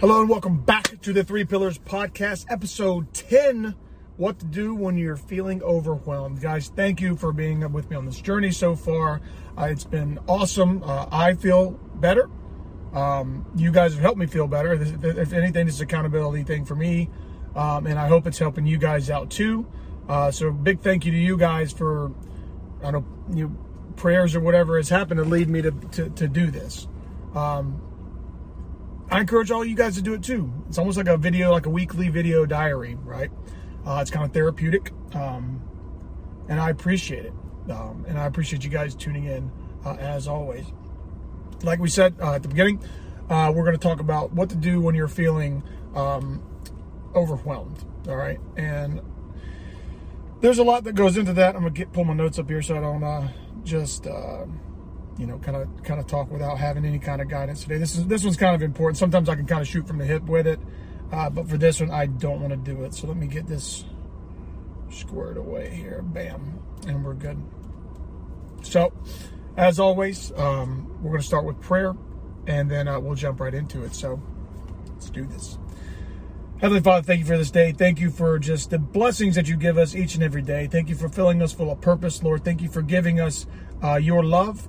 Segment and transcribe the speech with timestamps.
[0.00, 3.74] Hello and welcome back to the Three Pillars Podcast, episode 10
[4.16, 6.40] What to Do When You're Feeling Overwhelmed.
[6.40, 9.20] Guys, thank you for being with me on this journey so far.
[9.58, 10.84] Uh, it's been awesome.
[10.84, 12.30] Uh, I feel better.
[12.92, 14.74] Um, you guys have helped me feel better.
[14.74, 17.10] If, anything, this is accountability thing for me,
[17.56, 19.66] um, and I hope it's helping you guys out too.
[20.08, 22.12] Uh, so, big thank you to you guys for,
[22.84, 23.58] I don't know, you
[23.96, 26.86] prayers or whatever has happened to lead me to, to, to do this.
[27.34, 27.82] Um,
[29.10, 30.52] I encourage all you guys to do it too.
[30.68, 33.30] It's almost like a video, like a weekly video diary, right?
[33.86, 35.62] Uh, it's kind of therapeutic, um,
[36.48, 37.32] and I appreciate it.
[37.70, 39.50] Um, and I appreciate you guys tuning in
[39.84, 40.66] uh, as always.
[41.62, 42.82] Like we said uh, at the beginning,
[43.30, 45.62] uh, we're going to talk about what to do when you're feeling
[45.94, 46.42] um,
[47.14, 47.84] overwhelmed.
[48.08, 49.00] All right, and
[50.40, 51.56] there's a lot that goes into that.
[51.56, 53.28] I'm gonna get pull my notes up here so I don't uh,
[53.64, 54.44] just uh,
[55.18, 57.78] you know, kind of kind of talk without having any kind of guidance today.
[57.78, 58.96] This is this one's kind of important.
[58.96, 60.60] Sometimes I can kind of shoot from the hip with it,
[61.12, 62.94] uh, but for this one, I don't want to do it.
[62.94, 63.84] So let me get this
[64.90, 66.02] squared away here.
[66.02, 67.42] Bam, and we're good.
[68.62, 68.92] So,
[69.56, 71.94] as always, um, we're going to start with prayer,
[72.46, 73.94] and then uh, we'll jump right into it.
[73.94, 74.22] So,
[74.92, 75.58] let's do this.
[76.60, 77.70] Heavenly Father, thank you for this day.
[77.70, 80.66] Thank you for just the blessings that you give us each and every day.
[80.66, 82.44] Thank you for filling us full of purpose, Lord.
[82.44, 83.46] Thank you for giving us
[83.82, 84.68] uh, your love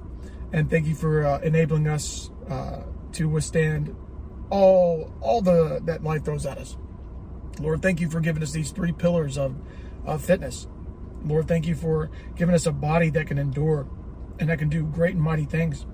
[0.52, 2.82] and thank you for uh, enabling us uh,
[3.14, 3.96] to withstand
[4.50, 6.78] all all the that life throws at us.
[7.60, 9.56] Lord, thank you for giving us these three pillars of,
[10.06, 10.68] of fitness.
[11.26, 13.88] Lord, thank you for giving us a body that can endure
[14.40, 15.86] and that can do great and mighty things.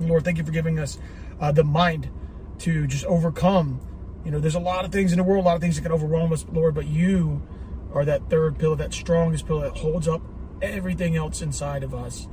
[0.00, 0.98] Lord, thank you for giving us
[1.40, 2.10] uh, the mind
[2.58, 3.80] to just overcome.
[4.24, 5.82] You know, there's a lot of things in the world, a lot of things that
[5.82, 7.46] can overwhelm us, Lord, but you
[7.94, 10.22] are that third pillar, that strongest pillar that holds up
[10.60, 12.26] everything else inside of us,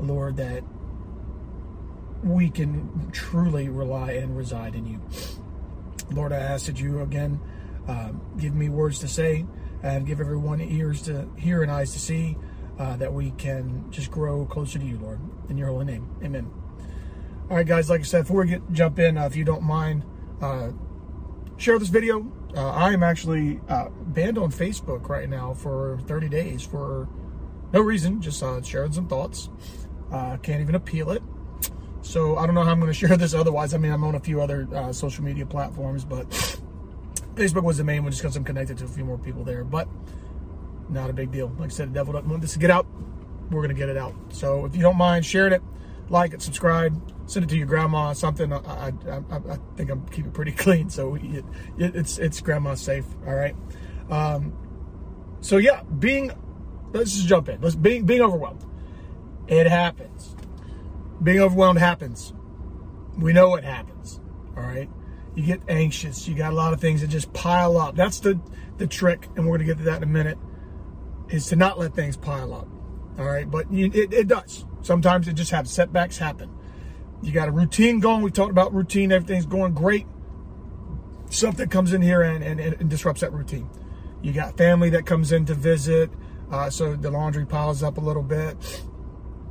[0.00, 0.64] Lord, that
[2.22, 5.00] we can truly rely and reside in you.
[6.10, 7.40] Lord, I ask that you again
[7.88, 9.46] uh, give me words to say
[9.82, 12.36] and give everyone ears to hear and eyes to see
[12.78, 15.20] uh, that we can just grow closer to you, Lord.
[15.48, 16.50] In your holy name, amen.
[17.48, 19.62] All right, guys, like I said, before we get jump in, uh, if you don't
[19.62, 20.04] mind,
[20.40, 20.70] uh,
[21.56, 22.30] share this video.
[22.56, 27.08] Uh, I am actually uh, banned on Facebook right now for 30 days for
[27.72, 29.48] no reason, just sharing some thoughts.
[30.10, 31.22] can't even appeal it.
[32.10, 33.72] So I don't know how I'm going to share this otherwise.
[33.72, 36.28] I mean, I'm on a few other uh, social media platforms, but
[37.36, 39.62] Facebook was the main one just because I'm connected to a few more people there.
[39.62, 39.86] But
[40.88, 41.52] not a big deal.
[41.56, 42.84] Like I said, the devil doesn't want this to get out.
[43.50, 44.14] We're going to get it out.
[44.30, 45.62] So if you don't mind sharing it,
[46.08, 47.00] like it, subscribe,
[47.30, 48.52] send it to your grandma, something.
[48.52, 50.90] I, I, I, I think I'm keeping pretty clean.
[50.90, 51.44] So it,
[51.78, 53.06] it, it's, it's grandma safe.
[53.24, 53.54] All right.
[54.10, 54.52] Um,
[55.42, 56.32] so yeah, being,
[56.92, 57.60] let's just jump in.
[57.60, 58.64] Let's being, being overwhelmed.
[59.46, 60.34] It happens
[61.22, 62.32] being overwhelmed happens.
[63.18, 64.20] We know what happens.
[64.56, 64.88] All right.
[65.34, 66.26] You get anxious.
[66.26, 67.94] You got a lot of things that just pile up.
[67.94, 68.40] That's the,
[68.78, 70.38] the trick, and we're going to get to that in a minute,
[71.28, 72.68] is to not let things pile up.
[73.18, 73.50] All right.
[73.50, 74.64] But you, it, it does.
[74.82, 75.72] Sometimes it just happens.
[75.72, 76.50] Setbacks happen.
[77.22, 78.22] You got a routine going.
[78.22, 79.12] We talked about routine.
[79.12, 80.06] Everything's going great.
[81.28, 83.68] Something comes in here and, and, and disrupts that routine.
[84.22, 86.10] You got family that comes in to visit.
[86.50, 88.82] Uh, so the laundry piles up a little bit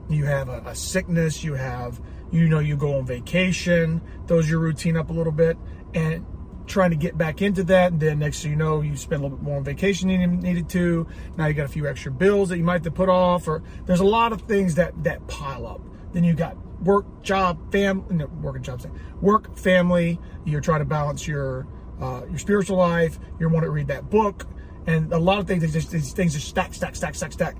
[0.09, 4.59] you have a, a, sickness, you have, you know, you go on vacation, throws your
[4.59, 5.57] routine up a little bit,
[5.93, 6.25] and
[6.65, 7.91] trying to get back into that.
[7.91, 10.21] And then next thing you know, you spend a little bit more on vacation than
[10.21, 11.07] you needed to.
[11.37, 13.61] Now you got a few extra bills that you might have to put off, or
[13.85, 15.81] there's a lot of things that that pile up.
[16.11, 18.83] Then you got work, job, family, no, work and job,
[19.21, 20.19] work, family.
[20.45, 21.67] You're trying to balance your
[22.01, 23.19] uh, your spiritual life.
[23.39, 24.47] You want to read that book,
[24.87, 25.71] and a lot of things.
[25.71, 27.55] These things just stack, stack, stack, stack, stack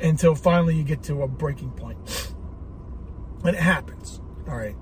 [0.00, 2.32] until finally you get to a breaking point.
[3.44, 4.76] And it happens, all right?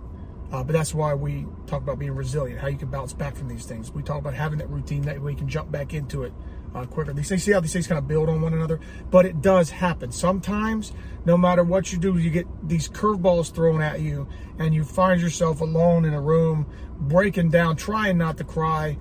[0.52, 3.48] Uh, but that's why we talk about being resilient, how you can bounce back from
[3.48, 3.90] these things.
[3.90, 6.32] We talk about having that routine that way you can jump back into it
[6.74, 7.12] uh, quicker.
[7.12, 8.80] These things, see how these things kind of build on one another,
[9.10, 10.12] but it does happen.
[10.12, 10.92] Sometimes,
[11.24, 15.20] no matter what you do, you get these curveballs thrown at you, and you find
[15.20, 16.66] yourself alone in a room,
[16.98, 18.98] breaking down, trying not to cry,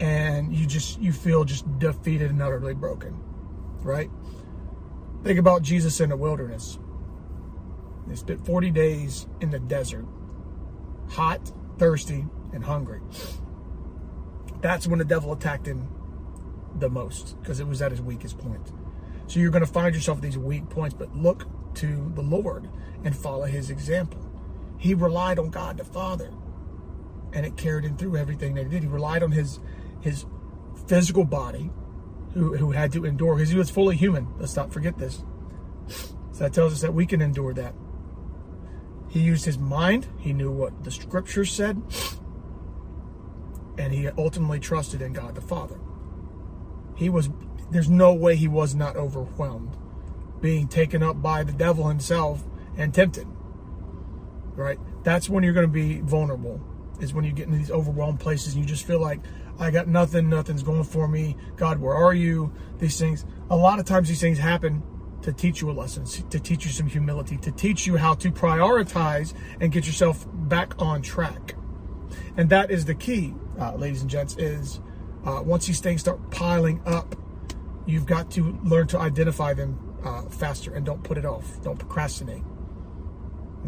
[0.00, 3.18] and you just you feel just defeated and utterly broken,
[3.82, 4.10] right?
[5.24, 6.78] Think about Jesus in the wilderness.
[8.06, 10.06] They spent 40 days in the desert,
[11.10, 13.00] hot, thirsty, and hungry.
[14.60, 15.88] That's when the devil attacked him
[16.78, 18.72] the most because it was at his weakest point.
[19.26, 22.68] So you're going to find yourself at these weak points, but look to the Lord
[23.04, 24.24] and follow his example.
[24.78, 26.32] He relied on God the Father,
[27.32, 28.82] and it carried him through everything that he did.
[28.82, 29.60] He relied on his
[30.00, 30.24] his
[30.86, 31.70] physical body
[32.34, 34.28] who, who had to endure because he was fully human.
[34.38, 35.24] Let's not forget this.
[35.86, 37.74] So that tells us that we can endure that.
[39.08, 40.06] He used his mind.
[40.18, 41.82] He knew what the scriptures said.
[43.78, 45.78] and he ultimately trusted in God the Father.
[46.96, 47.30] He was,
[47.70, 49.76] there's no way he was not overwhelmed,
[50.40, 52.44] being taken up by the devil himself
[52.76, 53.26] and tempted.
[54.56, 54.78] Right?
[55.04, 56.60] That's when you're going to be vulnerable,
[57.00, 59.20] is when you get into these overwhelmed places and you just feel like,
[59.58, 61.36] I got nothing, nothing's going for me.
[61.56, 62.52] God, where are you?
[62.78, 63.24] These things.
[63.50, 64.82] A lot of times these things happen
[65.22, 68.30] to teach you a lesson, to teach you some humility, to teach you how to
[68.30, 71.54] prioritize and get yourself back on track.
[72.36, 74.80] And that is the key, uh, ladies and gents, is
[75.24, 77.16] uh, once these things start piling up,
[77.84, 81.60] you've got to learn to identify them uh, faster and don't put it off.
[81.62, 82.44] Don't procrastinate.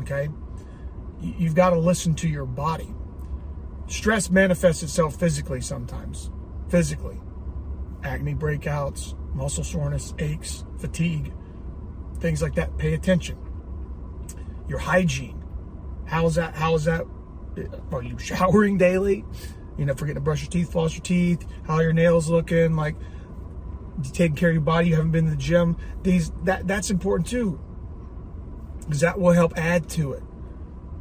[0.00, 0.28] Okay?
[1.20, 2.94] You've got to listen to your body.
[3.90, 6.30] Stress manifests itself physically sometimes.
[6.68, 7.20] Physically.
[8.04, 11.32] Acne breakouts, muscle soreness, aches, fatigue,
[12.20, 12.78] things like that.
[12.78, 13.36] Pay attention.
[14.68, 15.42] Your hygiene.
[16.06, 16.54] How's that?
[16.54, 17.02] How's that?
[17.58, 19.24] Uh, are you showering daily?
[19.76, 22.76] You know, forgetting to brush your teeth, floss your teeth, how are your nails looking,
[22.76, 22.94] like
[24.12, 25.76] taking care of your body, you haven't been to the gym.
[26.04, 27.60] These that that's important too.
[28.84, 30.22] Because that will help add to it.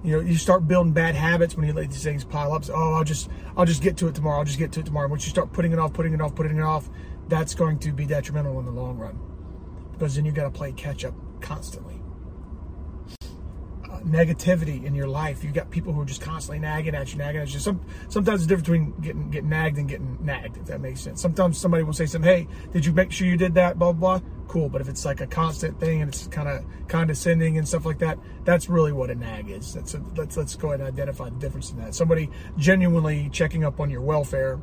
[0.04, 2.64] You know, you start building bad habits when you let these things pile up.
[2.64, 4.40] So, oh, I'll just I'll just get to it tomorrow.
[4.40, 5.10] I'll just get to it tomorrow.
[5.10, 6.90] Once you start putting it off, putting it off, putting it off,
[7.28, 9.20] that's going to be detrimental in the long run.
[9.92, 12.02] Because then you got to play catch up constantly
[13.90, 15.44] uh, negativity in your life.
[15.44, 17.60] You got people who are just constantly nagging at you, nagging at you.
[17.60, 21.22] Some sometimes the difference between getting getting nagged and getting nagged, if that makes sense.
[21.22, 24.20] Sometimes somebody will say something, "Hey, did you make sure you did that?" Blah blah.
[24.20, 24.30] blah.
[24.50, 27.86] Cool, but if it's like a constant thing and it's kind of condescending and stuff
[27.86, 29.76] like that, that's really what a nag is.
[29.76, 31.94] That's a, let's let's go ahead and identify the difference in that.
[31.94, 34.60] Somebody genuinely checking up on your welfare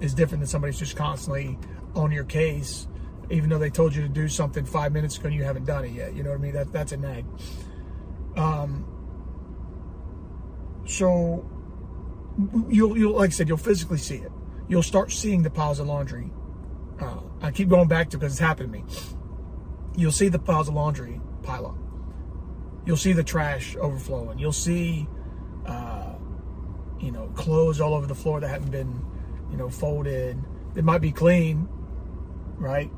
[0.00, 1.58] is different than somebody's just constantly
[1.96, 2.86] on your case,
[3.28, 5.84] even though they told you to do something five minutes ago and you haven't done
[5.84, 6.14] it yet.
[6.14, 6.54] You know what I mean?
[6.54, 7.24] That that's a nag.
[8.36, 8.86] Um,
[10.86, 11.44] so
[12.68, 14.30] you'll, you'll, like I said, you'll physically see it.
[14.68, 16.30] You'll start seeing the piles of laundry.
[17.46, 18.84] Uh, I keep going back to because it's happened to me.
[19.96, 21.76] You'll see the piles of laundry pile up.
[22.84, 24.38] You'll see the trash overflowing.
[24.38, 25.08] You'll see,
[25.64, 26.14] uh,
[27.00, 29.04] you know, clothes all over the floor that haven't been,
[29.50, 30.42] you know, folded.
[30.74, 31.68] It might be clean,
[32.56, 32.90] right?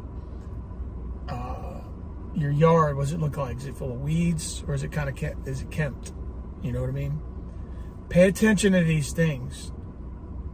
[2.34, 3.56] your yard, what does it look like?
[3.56, 6.12] Is it full of weeds or is it kind of kept, is it kempt?
[6.62, 7.20] You know what I mean?
[8.10, 9.72] Pay attention to these things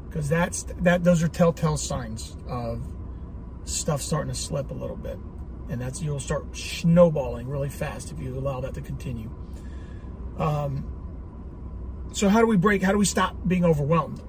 [0.09, 2.89] because that's that those are telltale signs of
[3.65, 5.19] stuff starting to slip a little bit.
[5.69, 9.31] And that's you'll start snowballing really fast if you allow that to continue.
[10.39, 10.91] Um,
[12.13, 12.83] so how do we break?
[12.83, 14.23] How do we stop being overwhelmed?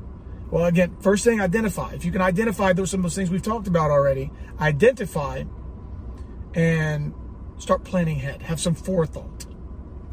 [0.50, 1.94] Well, again, first thing, identify.
[1.94, 5.44] If you can identify those some of those things we've talked about already, identify
[6.54, 7.14] and
[7.58, 8.42] start planning ahead.
[8.44, 9.46] Have some forethought,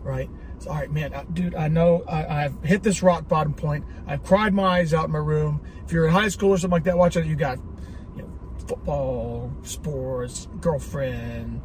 [0.02, 0.28] right?
[0.58, 3.84] So, all right, man, dude, I know I, have hit this rock bottom point.
[4.06, 5.60] I've cried my eyes out in my room.
[5.84, 7.26] If you're in high school or something like that, watch out.
[7.26, 7.58] You got,
[8.74, 11.60] football, sports, girlfriend,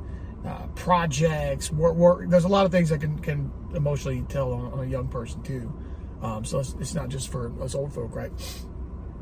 [0.46, 2.30] uh, projects, work, work.
[2.30, 5.42] There's a lot of things that can can emotionally tell on, on a young person
[5.44, 5.74] too.
[6.22, 8.32] Um, so it's, it's, not just for us old folk, right?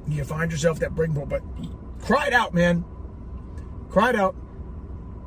[0.07, 1.41] You find yourself that breaking point, but
[1.99, 2.85] cry it out, man.
[3.89, 4.35] Cry it out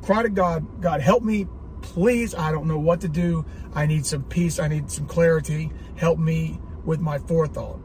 [0.01, 1.47] cry to God, God, help me,
[1.81, 2.33] please.
[2.35, 3.45] I don't know what to do.
[3.73, 4.59] I need some peace.
[4.59, 5.71] I need some clarity.
[5.95, 7.79] Help me with my forethought.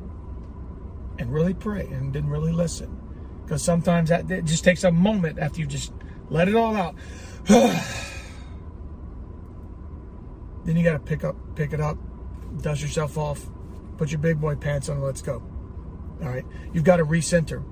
[1.19, 3.01] And really pray and then really listen.
[3.45, 5.93] Because sometimes that it just takes a moment after you just
[6.31, 6.95] let it all out.
[7.45, 7.83] then
[10.77, 11.99] you got to pick up, pick it up,
[12.63, 13.47] dust yourself off,
[13.99, 15.43] put your big boy pants on, and let's go.
[16.23, 16.45] All right.
[16.73, 17.63] You've got to recenter.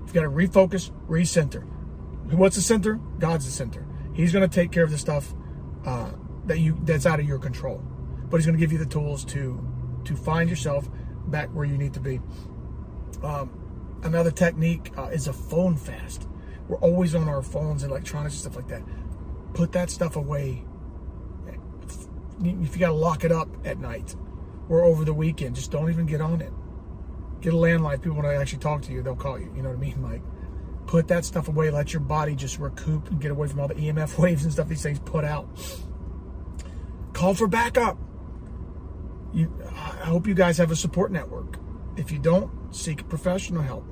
[0.00, 1.64] You've got to refocus, recenter.
[2.32, 2.94] What's the center?
[3.18, 3.86] God's the center.
[4.14, 5.34] He's going to take care of the stuff
[5.84, 6.10] uh,
[6.46, 7.82] that you that's out of your control,
[8.30, 9.66] but He's going to give you the tools to
[10.04, 10.88] to find yourself
[11.26, 12.20] back where you need to be.
[13.22, 13.63] Um,
[14.04, 16.28] another technique uh, is a phone fast.
[16.68, 18.82] We're always on our phones electronics and stuff like that.
[19.54, 20.64] Put that stuff away.
[22.42, 24.16] If you got to lock it up at night
[24.68, 26.52] or over the weekend, just don't even get on it.
[27.40, 28.02] Get a landline.
[28.02, 29.52] People want to actually talk to you, they'll call you.
[29.54, 30.02] You know what I mean?
[30.02, 30.22] Like,
[30.86, 31.70] put that stuff away.
[31.70, 34.68] Let your body just recoup and get away from all the EMF waves and stuff
[34.68, 35.48] these things put out.
[37.12, 37.98] Call for backup.
[39.32, 41.58] You, I hope you guys have a support network.
[41.96, 43.84] If you don't, seek professional help.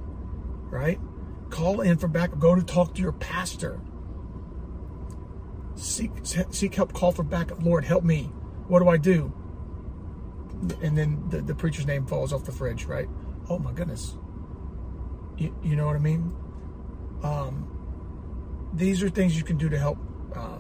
[0.73, 0.99] Right?
[1.51, 2.39] Call in for backup.
[2.39, 3.79] Go to talk to your pastor.
[5.75, 6.95] Seek seek help.
[6.95, 7.63] Call for backup.
[7.63, 8.33] Lord, help me.
[8.69, 9.33] What do I do?
[10.81, 12.87] And then the, the preacher's name falls off the fridge.
[12.87, 13.09] Right?
[13.51, 14.17] Oh my goodness.
[15.37, 16.33] You, you know what I mean?
[17.23, 19.99] Um, these are things you can do to help
[20.35, 20.59] uh,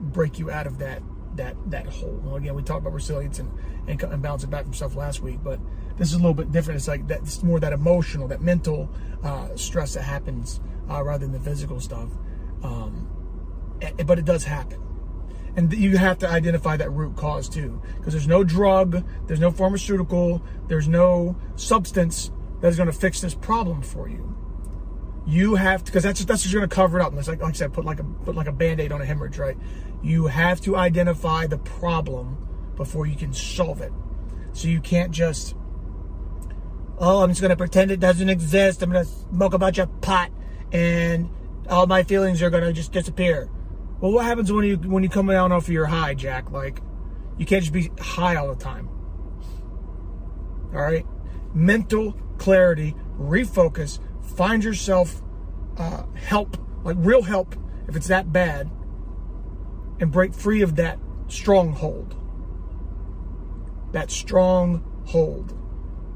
[0.00, 1.02] break you out of that
[1.36, 2.20] that that hole.
[2.22, 3.50] Well, again, we talked about resilience and,
[3.86, 5.60] and and bouncing back from stuff last week, but
[5.96, 6.78] this is a little bit different.
[6.78, 7.02] It's like.
[7.08, 8.88] It's more that emotional, that mental
[9.22, 12.10] uh, stress that happens uh, rather than the physical stuff.
[12.62, 13.08] Um,
[14.04, 14.82] but it does happen.
[15.56, 19.50] And you have to identify that root cause too, because there's no drug, there's no
[19.50, 24.36] pharmaceutical, there's no substance that is going to fix this problem for you.
[25.26, 27.10] You have to, because that's that's just going to cover it up.
[27.10, 29.04] And it's like, like I said, put like a put like a band-aid on a
[29.04, 29.56] hemorrhage, right?
[30.02, 33.92] You have to identify the problem before you can solve it.
[34.52, 35.56] So you can't just,
[36.98, 38.82] oh, I'm just going to pretend it doesn't exist.
[38.82, 40.30] I'm to smoke a bunch of pot,
[40.70, 41.28] and
[41.68, 43.50] all my feelings are going to just disappear.
[44.00, 46.52] Well, what happens when you when you come down off of your high, Jack?
[46.52, 46.80] Like,
[47.36, 48.88] you can't just be high all the time.
[50.72, 51.04] All right,
[51.52, 55.22] mental clarity, refocus, find yourself
[55.76, 57.54] uh, help, like real help,
[57.88, 58.70] if it's that bad,
[60.00, 62.14] and break free of that stronghold.
[63.92, 65.54] That stronghold.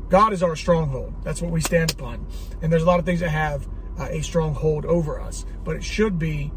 [0.08, 1.14] God is our stronghold.
[1.22, 2.26] That's what we stand upon.
[2.60, 5.84] And there's a lot of things that have uh, a stronghold over us, but it
[5.84, 6.52] should be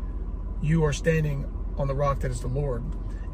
[0.62, 1.45] you are standing
[1.77, 2.83] on the rock that is the Lord,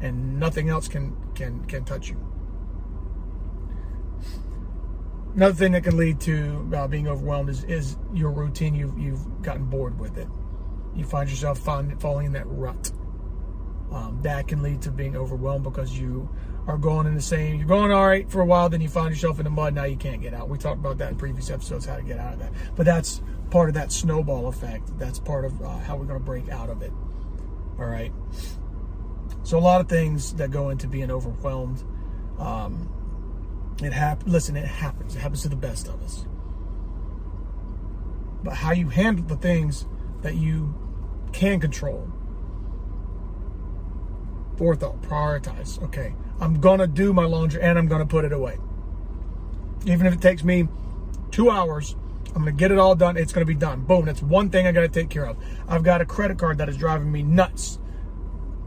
[0.00, 2.29] and nothing else can can can touch you.
[5.34, 8.74] Another thing that can lead to uh, being overwhelmed is, is your routine.
[8.74, 10.28] You've you've gotten bored with it.
[10.94, 12.90] You find yourself find, falling in that rut.
[13.92, 16.28] Um, that can lead to being overwhelmed because you
[16.66, 17.56] are going in the same.
[17.56, 19.74] You're going all right for a while, then you find yourself in the mud.
[19.74, 20.48] Now you can't get out.
[20.48, 22.52] We talked about that in previous episodes, how to get out of that.
[22.76, 23.20] But that's
[23.50, 24.96] part of that snowball effect.
[24.98, 26.92] That's part of uh, how we're going to break out of it.
[27.78, 28.12] All right.
[29.42, 31.82] So a lot of things that go into being overwhelmed.
[32.38, 32.92] Um,
[33.86, 34.32] it happens.
[34.32, 35.16] Listen, it happens.
[35.16, 36.26] It happens to the best of us.
[38.42, 39.86] But how you handle the things
[40.22, 40.74] that you
[41.32, 42.10] can control.
[44.56, 45.82] Forethought, prioritize.
[45.84, 48.58] Okay, I'm gonna do my laundry and I'm gonna put it away.
[49.86, 50.68] Even if it takes me
[51.30, 51.96] two hours,
[52.34, 53.16] I'm gonna get it all done.
[53.16, 53.82] It's gonna be done.
[53.82, 54.04] Boom.
[54.04, 55.36] That's one thing I gotta take care of.
[55.68, 57.78] I've got a credit card that is driving me nuts.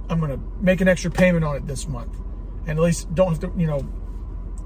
[0.09, 2.15] I'm gonna make an extra payment on it this month,
[2.67, 3.87] and at least don't have to, you know,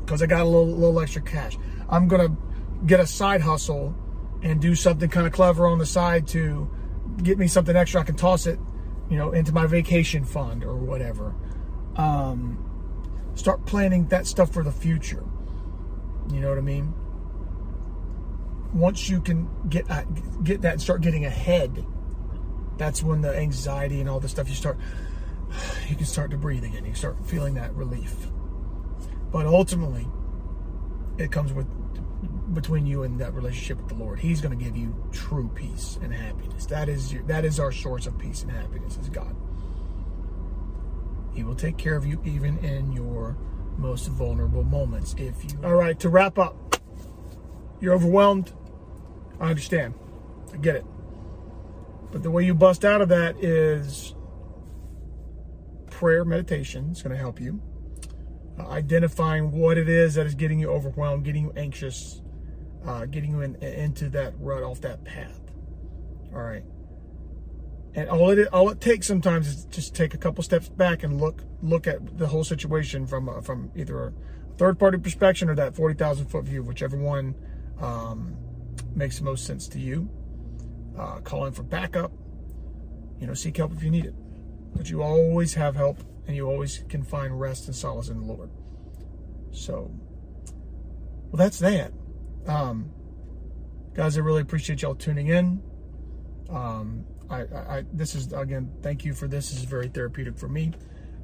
[0.07, 1.57] because I got a little little extra cash.
[1.89, 2.35] I'm gonna
[2.85, 3.93] get a side hustle
[4.41, 6.69] and do something kind of clever on the side to
[7.21, 8.01] get me something extra.
[8.01, 8.57] I can toss it,
[9.09, 11.35] you know, into my vacation fund or whatever.
[11.97, 12.63] Um,
[13.35, 15.25] start planning that stuff for the future.
[16.31, 16.93] You know what I mean?
[18.73, 20.03] once you can get uh,
[20.43, 21.85] get that and start getting ahead,
[22.77, 24.77] that's when the anxiety and all the stuff you start
[25.89, 26.85] you can start to breathe again.
[26.85, 28.27] You start feeling that relief.
[29.37, 30.07] But ultimately,
[31.19, 31.67] it comes with
[32.55, 34.19] between you and that relationship with the Lord.
[34.19, 36.65] He's going to give you true peace and happiness.
[36.65, 39.35] That is your, that is our source of peace and happiness is God.
[41.35, 43.37] He will take care of you even in your
[43.77, 46.81] most vulnerable moments if you All right, to wrap up.
[47.79, 48.53] You're overwhelmed.
[49.39, 49.93] I understand.
[50.51, 50.85] I get it.
[52.11, 54.15] But the way you bust out of that is
[55.91, 57.61] prayer meditation is going to help you.
[58.59, 62.21] Identifying what it is that is getting you overwhelmed, getting you anxious,
[62.85, 65.39] uh, getting you in, into that rut off that path.
[66.33, 66.63] All right.
[67.93, 71.19] And all it all it takes sometimes is just take a couple steps back and
[71.19, 74.13] look look at the whole situation from uh, from either a
[74.57, 77.35] third party perspective or that forty thousand foot view, whichever one
[77.79, 78.35] um,
[78.95, 80.09] makes the most sense to you.
[80.97, 82.11] Uh, call in for backup.
[83.19, 84.15] You know, seek help if you need it.
[84.75, 88.25] But you always have help and you always can find rest and solace in the
[88.25, 88.49] Lord.
[89.51, 89.91] So,
[91.31, 91.91] well, that's that.
[92.45, 92.91] Um,
[93.93, 95.61] guys, I really appreciate y'all tuning in.
[96.49, 99.49] Um, I, I, this is again, thank you for this.
[99.49, 100.73] This is very therapeutic for me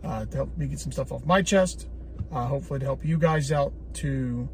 [0.04, 1.88] uh, to help me get some stuff off my chest.
[2.32, 4.50] Uh, hopefully, to help you guys out to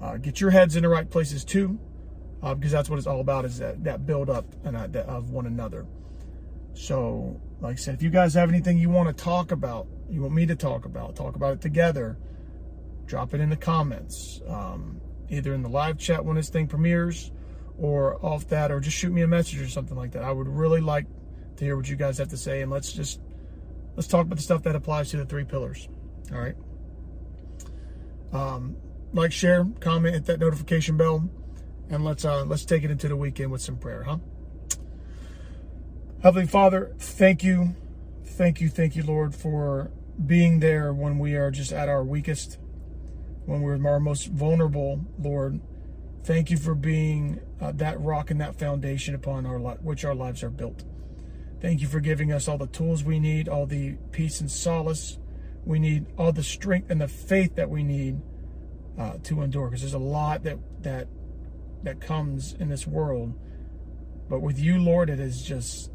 [0.00, 1.78] uh, get your heads in the right places too,
[2.42, 5.06] uh, because that's what it's all about is that, that build up and uh, that,
[5.06, 5.86] of one another.
[6.74, 10.22] So, like I said, if you guys have anything you want to talk about, you
[10.22, 12.18] want me to talk about, talk about it together,
[13.06, 17.30] drop it in the comments, um, either in the live chat when this thing premieres
[17.78, 20.22] or off that, or just shoot me a message or something like that.
[20.22, 21.06] I would really like
[21.56, 23.20] to hear what you guys have to say, and let's just
[23.96, 25.88] let's talk about the stuff that applies to the three pillars.
[26.32, 26.56] All right.
[28.32, 28.76] Um,
[29.12, 31.28] like, share, comment, hit that notification bell,
[31.90, 34.18] and let's uh, let's take it into the weekend with some prayer, huh?
[36.22, 37.74] Heavenly Father, thank you,
[38.24, 39.90] thank you, thank you, Lord, for
[40.24, 42.58] being there when we are just at our weakest,
[43.44, 45.60] when we're our most vulnerable, Lord.
[46.22, 50.14] Thank you for being uh, that rock and that foundation upon our li- which our
[50.14, 50.84] lives are built.
[51.60, 55.18] Thank you for giving us all the tools we need, all the peace and solace
[55.64, 58.20] We need all the strength and the faith that we need
[58.98, 61.08] uh, to endure, because there's a lot that that
[61.82, 63.34] that comes in this world.
[64.28, 65.91] But with you, Lord, it is just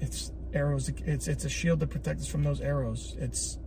[0.00, 0.88] it's arrows.
[0.88, 3.14] It's it's a shield to protect us from those arrows.
[3.18, 3.58] It's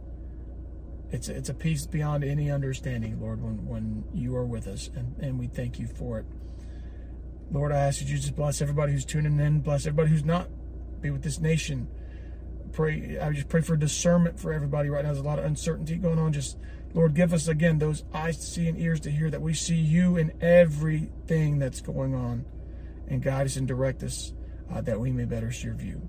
[1.11, 5.15] it's it's a peace beyond any understanding, Lord, when when you are with us, and
[5.17, 6.25] and we thank you for it.
[7.51, 10.47] Lord, I ask that you just bless everybody who's tuning in, bless everybody who's not.
[11.01, 11.87] Be with this nation.
[12.73, 15.11] Pray, I just pray for discernment for everybody right now.
[15.11, 16.31] There's a lot of uncertainty going on.
[16.31, 16.57] Just
[16.93, 19.75] Lord, give us again those eyes to see and ears to hear that we see
[19.75, 22.45] you in everything that's going on,
[23.07, 24.33] and guide us and direct us
[24.71, 26.07] uh, that we may better serve you.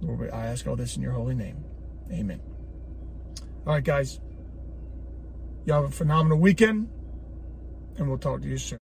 [0.00, 1.64] Lord, I ask all this in your holy name.
[2.12, 2.40] Amen.
[3.66, 4.20] All right, guys.
[5.64, 6.88] Y'all have a phenomenal weekend,
[7.96, 8.74] and we'll talk to you soon.